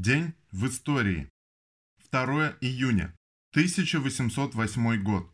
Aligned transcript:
День 0.00 0.32
в 0.52 0.68
истории. 0.68 1.28
2 2.12 2.54
июня. 2.60 3.12
1808 3.50 5.02
год. 5.02 5.28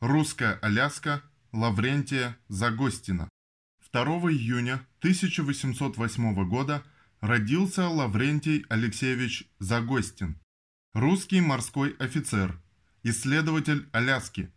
Русская 0.00 0.54
Аляска. 0.62 1.22
Лаврентия 1.52 2.36
Загостина. 2.48 3.28
2 3.92 4.02
июня 4.32 4.84
1808 4.98 6.48
года 6.48 6.82
родился 7.20 7.86
Лаврентий 7.86 8.64
Алексеевич 8.68 9.48
Загостин. 9.60 10.40
Русский 10.92 11.40
морской 11.40 11.94
офицер, 12.00 12.60
исследователь 13.04 13.88
Аляски. 13.92 14.50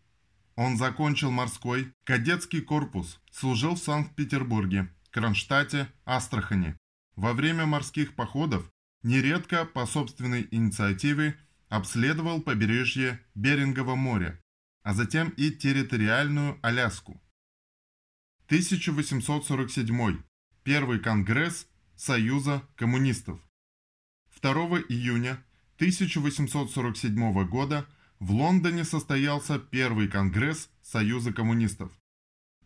Он 0.55 0.77
закончил 0.77 1.29
морской 1.29 1.93
кадетский 2.05 2.61
корпус, 2.61 3.21
служил 3.29 3.75
в 3.75 3.79
Санкт-Петербурге, 3.79 4.91
Кронштадте, 5.11 5.93
Астрахани. 6.05 6.75
Во 7.15 7.33
время 7.33 7.67
морских 7.67 8.15
походов 8.15 8.72
нередко 9.04 9.65
по 9.65 9.85
собственной 9.85 10.47
инициативе 10.49 11.37
обследовал 11.69 12.41
побережье 12.41 13.19
Берингового 13.36 13.95
моря, 13.95 14.41
а 14.82 14.93
затем 14.93 15.29
и 15.29 15.51
территориальную 15.51 16.57
Аляску. 16.61 17.21
1847. 18.47 20.21
Первый 20.64 21.00
конгресс 21.00 21.68
Союза 21.95 22.64
коммунистов. 22.75 23.39
2 24.42 24.54
июня 24.89 25.43
1847 25.75 27.47
года 27.47 27.86
в 28.20 28.31
Лондоне 28.31 28.83
состоялся 28.83 29.59
первый 29.59 30.07
конгресс 30.07 30.70
Союза 30.81 31.33
коммунистов. 31.33 31.92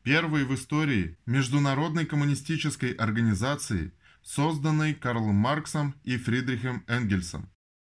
Первый 0.04 0.45
в 0.45 0.54
истории 0.54 1.17
международной 1.26 2.05
коммунистической 2.05 2.91
организации– 2.91 3.91
созданной 4.27 4.94
Карлом 4.94 5.36
Марксом 5.36 5.95
и 6.04 6.17
Фридрихом 6.17 6.84
Энгельсом. 6.88 7.49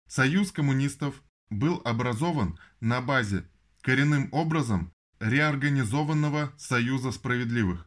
Союз 0.07 0.53
коммунистов 0.53 1.23
был 1.49 1.81
образован 1.87 2.59
на 2.81 3.01
базе 3.01 3.49
коренным 3.81 4.29
образом 4.33 4.93
реорганизованного 5.21 6.53
Союза 6.59 7.13
справедливых. 7.13 7.87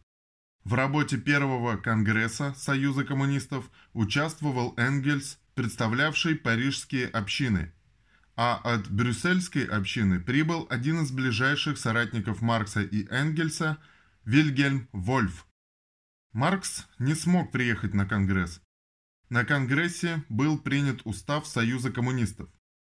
В 0.63 0.73
работе 0.73 1.17
первого 1.17 1.77
Конгресса 1.77 2.55
Союза 2.57 3.03
коммунистов 3.03 3.69
участвовал 3.93 4.73
Энгельс, 4.75 5.39
представлявший 5.53 6.35
парижские 6.35 7.07
общины, 7.07 7.71
а 8.35 8.55
от 8.55 8.89
брюссельской 8.89 9.65
общины 9.65 10.19
прибыл 10.19 10.65
один 10.69 11.03
из 11.03 11.11
ближайших 11.11 11.77
соратников 11.77 12.41
Маркса 12.41 12.81
и 12.81 13.07
Энгельса 13.09 13.77
Вильгельм 14.25 14.87
Вольф– 14.93 15.45
Маркс 16.33 16.87
не 16.97 17.13
смог 17.13 17.51
приехать 17.51 17.93
на 17.93 18.05
Конгресс. 18.05 18.61
На 19.29 19.43
Конгрессе 19.43 20.23
был 20.29 20.57
принят 20.57 21.01
устав 21.03 21.45
Союза 21.45 21.91
коммунистов. 21.91 22.49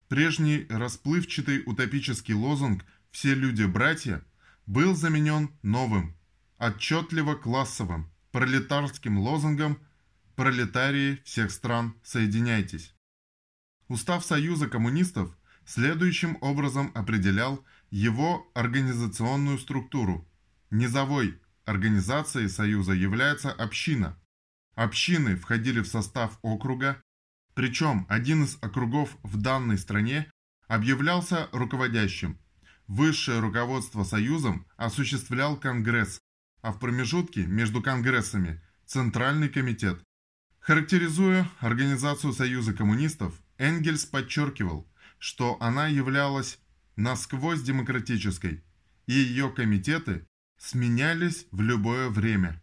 Прежний 0.08 0.66
расплывчатый 0.70 1.64
утопический 1.66 2.34
лозунг 2.34 2.86
«Все 3.12 3.34
люди– 3.34 3.64
братья» 3.66 4.24
был 4.66 4.96
заменен 4.96 5.52
новым, 5.64 6.16
отчетливо 6.58 7.36
классовым, 7.36 8.10
пролетарским 8.32 9.20
лозунгом 9.20 9.80
«Пролетарии 10.38 11.22
всех 11.26 11.52
стран, 11.52 11.94
соединяйтесь». 12.04 12.96
Устав 13.90 14.24
Союза 14.24 14.70
коммунистов 14.70 15.36
следующим 15.66 16.38
образом 16.40 16.90
определял 16.96 17.66
его 17.90 18.50
организационную 18.54 19.58
структуру. 19.60 20.26
Низовой, 20.72 21.40
Организацией 21.66 22.48
Союза 22.48 22.94
является 22.94 23.52
община. 23.52 24.18
Общины 24.76 25.36
входили 25.36 25.80
в 25.80 25.88
состав 25.88 26.38
округа, 26.42 27.02
причем 27.56 28.06
один 28.08 28.44
из 28.44 28.58
округов 28.62 29.18
в 29.24 29.42
данной 29.42 29.78
стране 29.78 30.32
объявлялся 30.68 31.50
руководящим. 31.52 32.40
Высшее 32.88 33.40
руководство 33.40 34.04
Союзом 34.04 34.68
осуществлял 34.78 35.58
Конгресс, 35.58 36.20
а 36.62 36.72
в 36.72 36.80
промежутке 36.80 37.46
между 37.46 37.82
Конгрессами– 37.82 38.62
Центральный 38.86 39.50
комитет. 39.50 40.04
Характеризуя 40.60 41.50
Организацию 41.60 42.34
Союза 42.34 42.74
коммунистов, 42.74 43.34
Энгельс 43.58 44.06
подчеркивал, 44.06 44.88
что 45.18 45.58
она 45.60 45.88
являлась 45.88 46.60
насквозь 46.96 47.62
демократической, 47.62 48.64
и 49.08 49.14
ее 49.14 49.50
комитеты 49.50 50.28
сменялись 50.58 51.48
в 51.52 51.62
любое 51.62 52.10
время. 52.10 52.62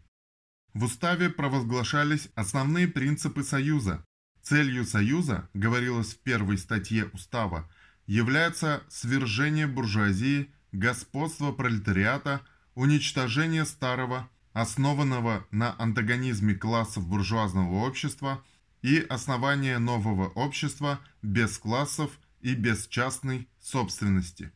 В 0.75 0.84
уставе 0.84 1.28
провозглашались 1.28 2.28
основные 2.34 2.88
принципы 2.88 3.42
Союза. 3.42 4.04
Целью 4.42 4.84
Союза, 4.84 5.48
говорилось 5.54 6.14
в 6.14 6.19
первой 6.19 6.58
статье 6.58 7.06
устава, 7.12 7.70
является 8.06 8.82
свержение 8.88 9.66
буржуазии, 9.66 10.50
господство 10.72 11.53
пролетариата, 11.53 12.41
уничтожение 12.75 13.64
старого, 13.64 14.28
основанного 14.53 15.47
на 15.50 15.76
антагонизме 15.78 16.54
классов 16.54 17.06
буржуазного 17.06 17.84
общества 17.84 18.42
и 18.80 18.98
основание 18.98 19.78
нового 19.78 20.28
общества 20.28 21.00
без 21.22 21.59
классов 21.59 22.19
и 22.41 22.54
без 22.54 22.88
частной 22.88 23.48
собственности. 23.60 24.53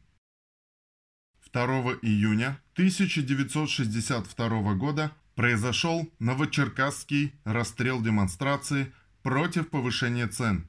2 1.56 2.00
июня 2.02 2.60
1962 2.74 4.74
года 4.74 5.10
произошел 5.34 6.12
Новочеркасский 6.18 7.32
расстрел 7.44 8.02
демонстрации 8.02 8.92
против 9.22 9.70
повышения 9.70 10.26
цен. 10.26 10.68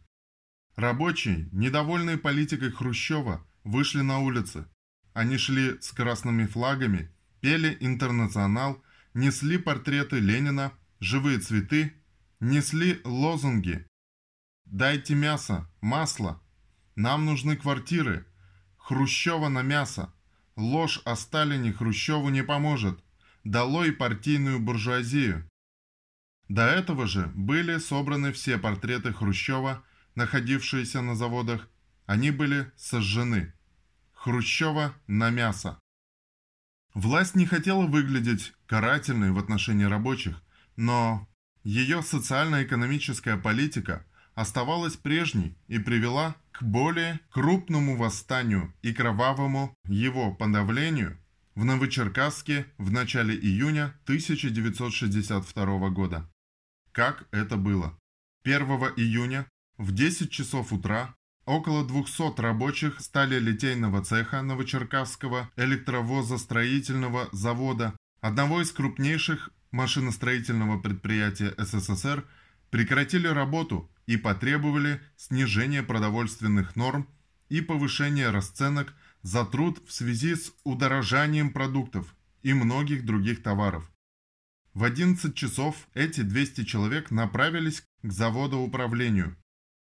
Рабочие, 0.78 1.50
недовольные 1.52 2.18
политикой 2.18 2.72
Хрущева, 2.72 3.46
вышли 3.66 4.00
на 4.00 4.20
улицы. 4.20 4.66
Они 5.12 5.38
шли 5.38 5.78
с 5.82 5.92
красными 5.92 6.46
флагами, 6.46 7.12
пели 7.42 7.76
«Интернационал», 7.82 8.82
несли 9.14 9.58
портреты 9.58 10.22
Ленина, 10.22 10.72
живые 11.02 11.40
цветы, 11.40 12.02
несли 12.40 13.02
лозунги 13.04 13.86
«Дайте 14.64 15.16
мясо, 15.16 15.70
масло», 15.82 16.42
«Нам 16.96 17.26
нужны 17.26 17.58
квартиры», 17.58 18.26
«Хрущева 18.78 19.50
на 19.50 19.64
мясо», 19.64 20.14
Ложь 20.58 21.02
о 21.06 21.16
Сталине 21.16 21.72
Хрущеву 21.72 22.30
не 22.30 22.44
поможет. 22.44 23.00
Долой 23.44 23.92
партийную 23.92 24.60
буржуазию. 24.60 25.48
До 26.50 26.66
этого 26.66 27.06
же 27.06 27.28
были 27.36 27.78
собраны 27.78 28.34
все 28.34 28.58
портреты 28.58 29.14
Хрущева, 29.14 29.86
находившиеся 30.16 31.02
на 31.02 31.16
заводах. 31.16 31.70
Они 32.08 32.32
были 32.32 32.72
сожжены. 32.76 33.54
Хрущева 34.14 34.96
на 35.06 35.30
мясо. 35.30 35.80
Власть 36.96 37.36
не 37.36 37.46
хотела 37.46 37.86
выглядеть 37.86 38.54
карательной 38.66 39.32
в 39.32 39.38
отношении 39.38 39.84
рабочих, 39.84 40.42
но 40.76 41.30
ее 41.64 42.02
социально-экономическая 42.02 43.38
политика 43.38 44.08
оставалась 44.38 44.96
прежней 44.96 45.58
и 45.68 45.80
привела 45.80 46.36
к 46.52 46.62
более 46.62 47.20
крупному 47.32 47.98
восстанию 47.98 48.72
и 48.84 48.94
кровавому 48.94 49.76
его 49.88 50.32
подавлению 50.32 51.18
в 51.56 51.66
Новочеркасске 51.66 52.68
в 52.78 52.92
начале 52.92 53.36
июня 53.36 53.96
1962 54.04 55.90
года. 55.90 56.30
Как 56.92 57.28
это 57.32 57.58
было? 57.58 57.98
1 58.44 58.62
июня 58.98 59.48
в 59.80 59.92
10 59.92 60.30
часов 60.30 60.72
утра 60.72 61.16
около 61.46 61.84
200 61.84 62.40
рабочих 62.40 63.00
стали 63.00 63.40
литейного 63.40 64.06
цеха 64.06 64.44
Новочеркасского 64.44 65.50
электровозостроительного 65.56 67.30
завода, 67.32 67.98
одного 68.22 68.62
из 68.62 68.72
крупнейших 68.72 69.50
машиностроительного 69.72 70.80
предприятия 70.80 71.56
СССР, 71.58 72.24
прекратили 72.70 73.26
работу 73.26 73.90
и 74.08 74.18
потребовали 74.18 75.02
снижения 75.16 75.84
продовольственных 75.84 76.76
норм 76.76 77.08
и 77.50 77.62
повышения 77.62 78.32
расценок 78.32 78.94
за 79.22 79.46
труд 79.46 79.84
в 79.88 79.92
связи 79.92 80.36
с 80.36 80.54
удорожанием 80.64 81.52
продуктов 81.52 82.16
и 82.42 82.54
многих 82.54 83.06
других 83.06 83.44
товаров. 83.44 83.92
В 84.74 84.84
11 84.84 85.36
часов 85.36 85.88
эти 85.94 86.22
200 86.22 86.64
человек 86.64 87.12
направились 87.12 87.84
к 88.02 88.12
заводоуправлению. 88.12 89.38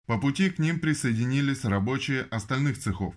По 0.07 0.19
пути 0.19 0.51
к 0.51 0.59
ним 0.59 0.81
присоединились 0.81 1.65
рабочие 1.65 2.23
остальных 2.23 2.79
цехов. 2.79 3.15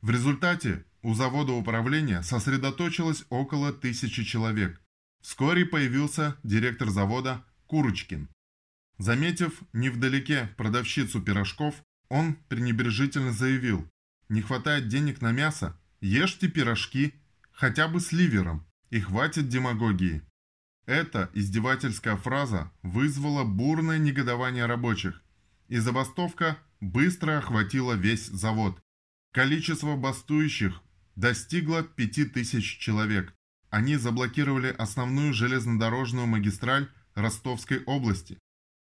В 0.00 0.10
результате 0.10 0.84
у 1.02 1.14
завода 1.14 1.52
управления 1.52 2.22
сосредоточилось 2.22 3.24
около 3.28 3.72
тысячи 3.72 4.24
человек. 4.24 4.80
Вскоре 5.20 5.66
появился 5.66 6.36
директор 6.42 6.88
завода 6.88 7.44
Курочкин. 7.66 8.28
Заметив 9.00 9.62
невдалеке 9.72 10.50
продавщицу 10.58 11.22
пирожков, 11.22 11.74
он 12.10 12.34
пренебрежительно 12.48 13.32
заявил, 13.32 13.88
«Не 14.28 14.42
хватает 14.42 14.88
денег 14.88 15.22
на 15.22 15.32
мясо? 15.32 15.74
Ешьте 16.02 16.48
пирожки, 16.48 17.14
хотя 17.50 17.88
бы 17.88 18.00
с 18.00 18.12
ливером, 18.12 18.66
и 18.90 19.00
хватит 19.00 19.48
демагогии». 19.48 20.20
Эта 20.84 21.30
издевательская 21.32 22.16
фраза 22.16 22.70
вызвала 22.82 23.44
бурное 23.44 23.96
негодование 23.96 24.66
рабочих, 24.66 25.22
и 25.68 25.78
забастовка 25.78 26.58
быстро 26.80 27.38
охватила 27.38 27.94
весь 27.94 28.26
завод. 28.26 28.78
Количество 29.32 29.96
бастующих 29.96 30.82
достигло 31.16 31.82
5000 31.82 32.78
человек. 32.78 33.32
Они 33.70 33.96
заблокировали 33.96 34.68
основную 34.68 35.32
железнодорожную 35.32 36.26
магистраль 36.26 36.90
Ростовской 37.14 37.82
области. 37.84 38.36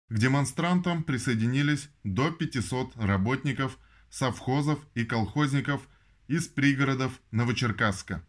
К 0.10 0.18
демонстрантам 0.18 1.04
присоединились 1.04 1.90
до 2.04 2.32
500 2.32 2.96
работников, 2.98 3.78
совхозов 4.10 4.80
и 4.96 5.06
колхозников 5.06 5.88
из 6.28 6.48
пригородов 6.48 7.22
Новочеркасска. 7.30 8.26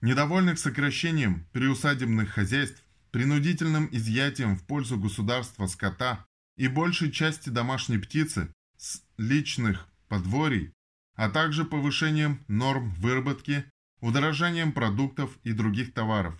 Недовольных 0.00 0.58
сокращением 0.58 1.46
приусадебных 1.52 2.30
хозяйств, 2.30 2.82
принудительным 3.12 3.88
изъятием 3.92 4.56
в 4.56 4.66
пользу 4.66 4.98
государства 4.98 5.66
скота 5.66 6.26
и 6.56 6.66
большей 6.66 7.12
части 7.12 7.50
домашней 7.50 7.98
птицы 7.98 8.52
с 8.76 9.02
личных 9.16 9.86
подворий, 10.08 10.72
а 11.14 11.30
также 11.30 11.64
повышением 11.64 12.44
норм 12.48 12.90
выработки, 12.94 13.64
удорожанием 14.00 14.72
продуктов 14.72 15.38
и 15.44 15.52
других 15.52 15.94
товаров. 15.94 16.34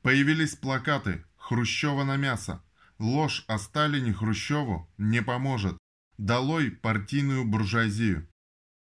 Появились 0.00 0.54
плакаты 0.54 1.22
«Хрущева 1.36 2.04
на 2.04 2.16
мясо», 2.16 2.62
«Ложь 3.02 3.44
о 3.48 3.58
Сталине 3.58 4.12
Хрущеву 4.12 4.88
не 4.96 5.22
поможет», 5.22 5.76
«Долой 6.18 6.70
партийную 6.70 7.44
буржуазию». 7.44 8.28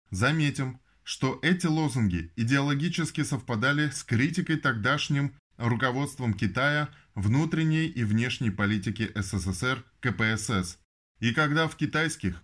Заметим, 0.09 0.79
что 1.03 1.37
эти 1.43 1.67
лозунги 1.67 2.33
идеологически 2.35 3.23
совпадали 3.23 3.91
с 3.91 4.03
критикой 4.03 4.57
тогдашним 4.57 5.35
руководством 5.57 6.33
Китая 6.33 6.89
внутренней 7.13 7.85
и 7.85 8.03
внешней 8.03 8.49
политики 8.49 9.11
СССР 9.13 9.85
КПСС. 9.99 10.79
И 11.19 11.31
когда 11.31 11.67
в 11.67 11.75
китайских 11.75 12.41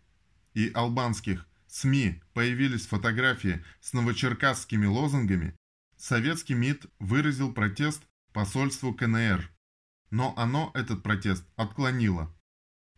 и 0.53 0.69
албанских 0.71 1.47
СМИ 1.65 2.21
появились 2.35 2.85
фотографии 2.85 3.65
с 3.81 3.91
новочеркасскими 3.93 4.85
лозунгами, 4.85 5.55
советский 5.97 6.53
МИД 6.53 6.85
выразил 6.99 7.51
протест 7.51 8.03
посольству 8.33 8.93
КНР. 8.93 9.49
Но 10.11 10.33
оно 10.37 10.71
этот 10.73 11.03
протест 11.03 11.45
отклонило. 11.55 12.33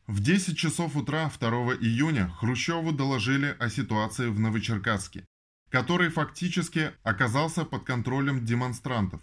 В 0.08 0.22
10 0.22 0.58
часов 0.58 0.96
утра 0.96 1.30
2 1.30 1.50
июня 1.76 2.30
Хрущеву 2.30 2.92
доложили 2.92 3.56
о 3.60 3.70
ситуации 3.70 4.30
в 4.30 4.40
Новочеркасске 4.40 5.26
который 5.70 6.10
фактически 6.10 6.94
оказался 7.04 7.66
под 7.66 7.84
контролем 7.84 8.46
демонстрантов. 8.46 9.22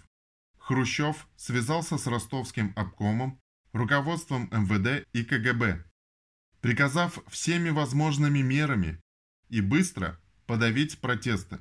Хрущев 0.58 1.26
связался 1.36 1.98
с 1.98 2.06
ростовским 2.06 2.72
обкомом, 2.76 3.40
руководством 3.72 4.48
МВД 4.50 5.06
и 5.12 5.24
КГБ, 5.24 5.84
приказав 6.60 7.18
всеми 7.28 7.70
возможными 7.70 8.40
мерами 8.40 9.00
и 9.48 9.60
быстро 9.60 10.18
подавить 10.46 11.00
протесты. 11.00 11.58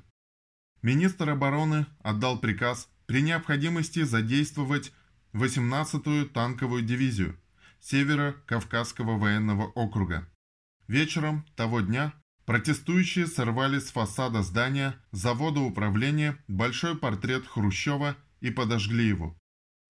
Министр 0.82 1.30
обороны 1.32 1.86
отдал 2.00 2.40
приказ 2.40 2.90
при 3.06 3.22
необходимости 3.22 4.04
задействовать 4.04 4.94
18-ю 5.34 6.30
танковую 6.30 6.84
дивизию 6.84 7.38
Северо-Кавказского 7.82 9.18
военного 9.18 9.68
округа. 9.68 10.30
Вечером 10.88 11.46
того 11.56 11.82
дня 11.82 12.14
Протестующие 12.46 13.28
сорвали 13.28 13.80
с 13.80 13.92
фасада 13.92 14.44
здания 14.44 14.96
завода 15.12 15.62
управления 15.62 16.38
большой 16.50 16.98
портрет 16.98 17.48
Хрущева 17.48 18.18
и 18.42 18.52
подожгли 18.52 19.08
его. 19.08 19.38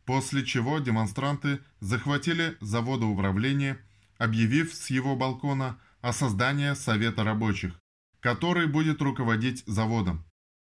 После 0.06 0.46
чего 0.46 0.78
демонстранты 0.80 1.62
захватили 1.80 2.56
заводоуправление, 2.62 3.80
объявив 4.18 4.74
с 4.74 4.92
его 4.92 5.16
балкона 5.16 5.80
о 6.02 6.14
создании 6.14 6.74
Совета 6.74 7.24
рабочих, 7.24 7.80
который 8.20 8.68
будет 8.68 9.02
руководить 9.02 9.64
заводом. 9.66 10.24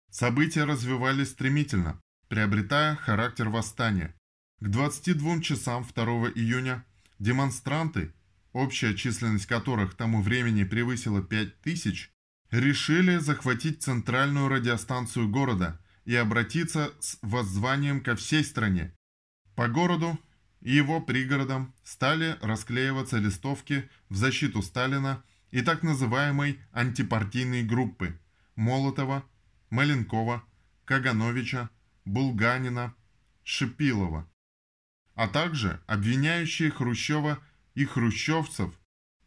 События 0.10 0.63
развивались 0.63 1.30
стремительно, 1.30 2.02
приобретая 2.28 2.96
характер 2.96 3.50
восстания. 3.50 4.16
К 4.59 4.69
22 4.69 5.42
часам 5.42 5.83
2 5.83 6.04
июня 6.31 6.83
демонстранты 7.19 8.13
общая 8.57 8.95
численность 8.95 9.45
которых 9.45 9.92
к 9.92 9.95
тому 9.95 10.21
времени 10.21 10.63
превысила 10.63 11.21
5000, 11.21 12.12
решили 12.51 13.18
захватить 13.18 13.83
центральную 13.83 14.48
радиостанцию 14.48 15.30
города 15.30 15.80
и 16.06 16.15
обратиться 16.15 16.92
с 17.00 17.18
воззванием 17.21 18.01
ко 18.01 18.15
всей 18.15 18.44
стране. 18.44 18.94
По 19.56 19.68
городу 19.68 20.19
и 20.62 20.74
его 20.74 21.01
пригородам 21.01 21.74
стали 21.83 22.38
расклеиваться 22.42 23.18
листовки 23.18 23.89
в 24.10 24.15
защиту 24.15 24.62
Сталина 24.62 25.24
и 25.51 25.62
так 25.62 25.83
называемой 25.83 26.60
антипартийной 26.71 27.63
группы 27.63 28.19
Молотова, 28.56 29.24
Маленкова, 29.69 30.44
Кагановича, 30.86 31.69
Булганина, 32.06 32.95
Шипилова, 33.44 34.27
а 35.18 35.28
также 35.28 35.81
обвиняющие 35.88 36.69
Хрущева 36.69 37.40
и 37.74 37.86
хрущевцев 37.86 38.72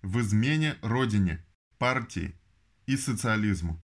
в 0.02 0.20
измене 0.20 0.76
родине, 0.82 1.44
партии 1.78 2.36
и 2.86 2.96
социализму. 2.96 3.82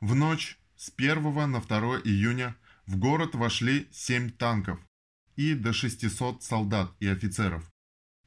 В 0.00 0.14
ночь 0.14 0.58
с 0.74 0.90
1 0.96 1.50
на 1.50 1.60
2 1.60 2.00
июня 2.04 2.56
в 2.86 2.96
город 2.96 3.34
вошли 3.34 3.88
7 3.92 4.30
танков 4.30 4.80
и 5.36 5.52
до 5.54 5.74
600 5.74 6.42
солдат 6.42 6.90
и 6.98 7.06
офицеров. 7.08 7.70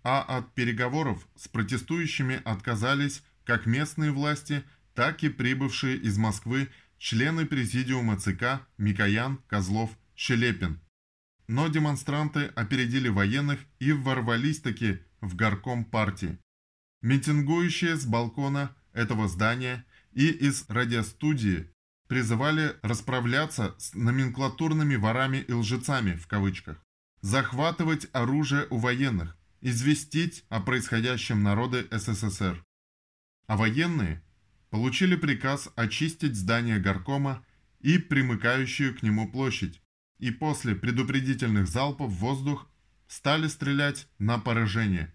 А 0.04 0.22
от 0.22 0.54
переговоров 0.54 1.28
с 1.36 1.48
протестующими 1.48 2.40
отказались 2.46 3.24
как 3.46 3.66
местные 3.66 4.12
власти, 4.12 4.64
так 4.94 5.24
и 5.24 5.30
прибывшие 5.30 5.98
из 5.98 6.20
Москвы 6.20 6.70
члены 7.00 7.48
президиума 7.48 8.20
ЦК 8.20 8.62
Микоян, 8.78 9.40
Козлов, 9.48 9.90
Щелепин. 10.16 10.85
Но 11.48 11.68
демонстранты 11.68 12.46
опередили 12.56 13.08
военных 13.08 13.60
и 13.80 13.92
ворвались 13.92 14.62
таки 14.62 15.00
в 15.22 15.36
горком 15.36 15.86
партии. 15.86 16.40
Митингующие 17.02 17.96
с 17.96 18.06
балкона 18.06 18.76
этого 18.94 19.28
здания 19.28 19.86
и 20.14 20.28
из 20.30 20.66
радиостудии 20.70 21.70
призывали 22.08 22.76
расправляться 22.82 23.76
с 23.78 23.94
номенклатурными 23.94 24.96
ворами 24.96 25.38
и 25.38 25.54
лжецами 25.54 26.16
в 26.16 26.28
кавычках, 26.28 26.84
захватывать 27.22 28.08
оружие 28.14 28.68
у 28.70 28.78
военных, 28.78 29.38
известить 29.62 30.46
о 30.50 30.62
происходящем 30.62 31.44
народы 31.44 31.88
СССР. 31.92 32.64
А 33.48 33.58
военные 33.58 34.24
получили 34.70 35.16
приказ 35.16 35.70
очистить 35.76 36.36
здание 36.36 36.80
горкома 36.80 37.46
и 37.80 37.98
примыкающую 37.98 38.98
к 38.98 39.04
нему 39.04 39.32
площадь, 39.32 39.82
и 40.26 40.32
после 40.32 40.74
предупредительных 40.74 41.68
залпов 41.68 42.10
в 42.12 42.16
воздух 42.16 42.68
стали 43.08 43.48
стрелять 43.48 44.08
на 44.18 44.40
поражение. 44.40 45.14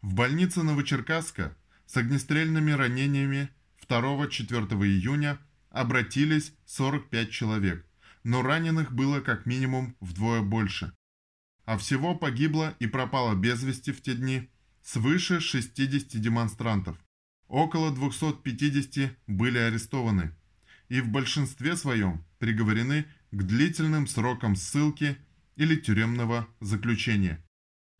В 0.00 0.14
больнице 0.14 0.62
Новочеркасска 0.62 1.56
с 1.86 1.96
огнестрельными 1.96 2.70
ранениями 2.70 3.48
2-4 3.88 4.68
июня 4.86 5.40
обратились 5.70 6.52
45 6.66 7.30
человек, 7.32 7.84
но 8.22 8.42
раненых 8.42 8.92
было 8.92 9.20
как 9.20 9.44
минимум 9.44 9.96
вдвое 9.98 10.42
больше. 10.42 10.92
А 11.64 11.76
всего 11.76 12.14
погибло 12.14 12.76
и 12.78 12.86
пропало 12.86 13.34
без 13.34 13.60
вести 13.64 13.90
в 13.90 14.02
те 14.02 14.14
дни 14.14 14.48
свыше 14.84 15.40
60 15.40 16.20
демонстрантов. 16.20 16.96
Около 17.48 17.92
250 17.92 19.16
были 19.26 19.58
арестованы 19.58 20.32
и 20.88 21.00
в 21.00 21.08
большинстве 21.08 21.74
своем 21.74 22.24
приговорены 22.38 23.06
к 23.34 23.42
длительным 23.42 24.06
срокам 24.06 24.54
ссылки 24.54 25.18
или 25.56 25.74
тюремного 25.76 26.48
заключения. 26.60 27.44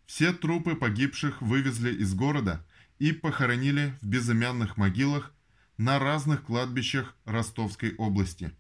Все 0.07 0.33
трупы 0.33 0.76
погибших 0.76 1.43
вывезли 1.43 1.93
из 1.93 2.14
города 2.14 2.64
и 2.99 3.12
похоронили 3.12 3.99
в 4.00 4.07
безымянных 4.07 4.76
могилах 4.76 5.33
на 5.76 5.99
разных 5.99 6.45
кладбищах 6.45 7.17
Ростовской 7.25 7.95
области. 7.97 8.53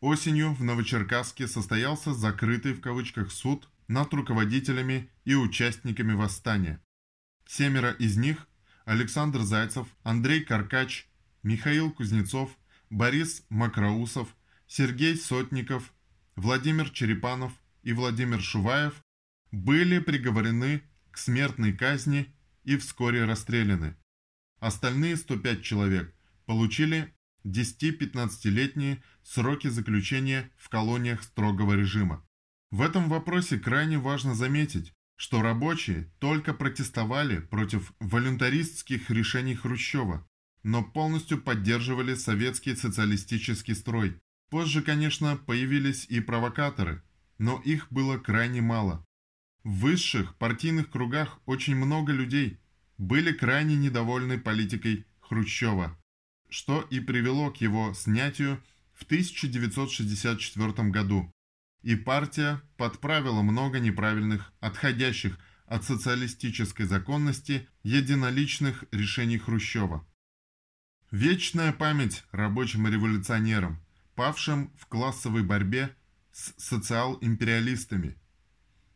Осенью 0.00 0.54
в 0.54 0.62
Новочеркасске 0.62 1.48
состоялся 1.48 2.14
закрытый 2.14 2.74
в 2.74 2.80
кавычках 2.80 3.32
суд 3.32 3.68
над 3.88 4.12
руководителями 4.14 5.10
и 5.24 5.34
участниками 5.34 6.12
восстания. 6.12 6.80
Семеро 7.46 7.90
из 7.92 8.16
них– 8.16 8.46
Александр 8.84 9.40
Зайцев, 9.40 9.88
Андрей 10.04 10.44
Каркач, 10.44 11.08
Михаил 11.42 11.90
Кузнецов, 11.90 12.56
Борис 12.90 13.44
Макроусов, 13.48 14.28
Сергей 14.68 15.16
Сотников, 15.16 15.92
Владимир 16.36 16.90
Черепанов 16.90 17.52
и 17.82 17.94
Владимир 17.94 18.42
Шуваев 18.42 19.02
были 19.52 20.00
приговорены 20.00 20.82
к 21.10 21.16
смертной 21.16 21.72
казни 21.72 22.34
и 22.64 22.76
вскоре 22.76 23.24
расстреляны. 23.24 23.96
Остальные 24.58 25.16
105 25.16 25.62
человек 25.62 26.14
получили 26.44 27.14
10-15-летние 27.44 29.02
сроки 29.22 29.68
заключения 29.68 30.50
в 30.58 30.68
колониях 30.68 31.22
строгого 31.22 31.72
режима. 31.72 32.22
В 32.70 32.82
этом 32.82 33.08
вопросе 33.08 33.58
крайне 33.58 33.98
важно 33.98 34.34
заметить, 34.34 34.92
что 35.16 35.40
рабочие 35.40 36.12
только 36.18 36.52
протестовали 36.52 37.38
против 37.38 37.94
волюнтаристских 37.98 39.08
решений 39.10 39.54
Хрущева, 39.54 40.28
но 40.62 40.84
полностью 40.84 41.40
поддерживали 41.40 42.14
советский 42.14 42.76
социалистический 42.76 43.74
строй. 43.74 44.20
Позже, 44.50 44.82
конечно, 44.82 45.36
появились 45.36 46.06
и 46.06 46.20
провокаторы, 46.20 47.02
но 47.38 47.60
их 47.64 47.90
было 47.90 48.18
крайне 48.18 48.60
мало. 48.60 49.04
В 49.64 49.80
высших 49.80 50.36
партийных 50.36 50.90
кругах 50.90 51.40
очень 51.46 51.74
много 51.74 52.12
людей 52.12 52.60
были 52.98 53.32
крайне 53.32 53.76
недовольны 53.76 54.38
политикой 54.38 55.04
Хрущева, 55.20 55.98
что 56.48 56.82
и 56.82 57.00
привело 57.00 57.50
к 57.50 57.56
его 57.58 57.92
снятию 57.94 58.62
в 58.94 59.02
1964 59.02 60.90
году 60.90 61.32
и 61.86 61.94
партия 61.94 62.60
подправила 62.76 63.42
много 63.42 63.78
неправильных, 63.78 64.52
отходящих 64.58 65.38
от 65.66 65.84
социалистической 65.84 66.84
законности 66.84 67.68
единоличных 67.84 68.84
решений 68.90 69.38
Хрущева. 69.38 70.04
Вечная 71.12 71.72
память 71.72 72.24
рабочим 72.32 72.88
революционерам, 72.88 73.80
павшим 74.16 74.72
в 74.76 74.86
классовой 74.86 75.44
борьбе 75.44 75.94
с 76.32 76.52
социал-империалистами. 76.58 78.16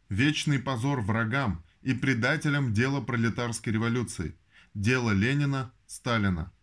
Вечный 0.09 0.59
позор 0.59 1.01
врагам 1.01 1.65
и 1.83 1.95
предателям 1.95 2.73
дела 2.75 3.01
пролетарской 3.01 3.73
революции, 3.73 4.37
дела 4.75 5.13
Ленина, 5.13 5.73
Сталина– 5.87 6.53